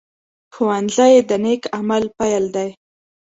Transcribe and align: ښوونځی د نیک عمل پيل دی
ښوونځی 0.53 1.13
د 1.29 1.31
نیک 1.43 1.63
عمل 1.77 2.03
پيل 2.17 2.45
دی 2.55 2.69